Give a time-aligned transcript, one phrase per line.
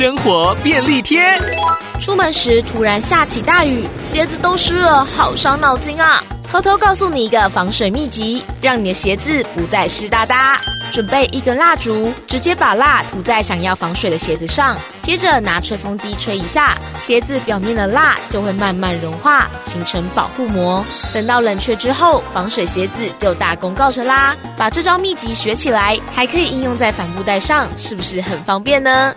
[0.00, 1.20] 生活便利贴。
[2.00, 6.24] 出门时突然下起大雨鞋子都湿了好伤脑筋啊。
[6.50, 10.58] 偷偷告诉你一个防水秘籍让你的鞋子不再湿哒哒。
[10.90, 14.74] 准备一根蜡烛直接把蜡涂在想要防水的鞋子上。
[15.02, 20.82] 接着拿吹风机吹一下鞋子表面的蜡就会慢慢融化形成保护膜。
[21.12, 24.34] 等到冷却之后防水鞋子就大功告成啦。
[24.56, 29.14] 把这招秘籍学起来还可以应用在帆布袋上是不是很方便呢？